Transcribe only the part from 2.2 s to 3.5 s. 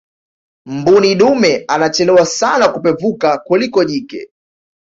sana kupevuka